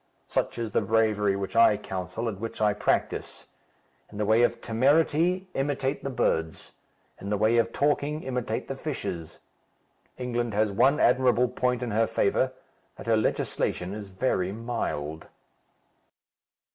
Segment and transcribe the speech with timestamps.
[0.25, 3.49] Such is the bravery which I counsel and which I practise.
[4.11, 6.71] In the way of temerity, imitate the birds;
[7.19, 9.37] in the way of talking, imitate the fishes.
[10.17, 12.51] England has one admirable point in her favour,
[12.95, 15.27] that her legislation is very mild."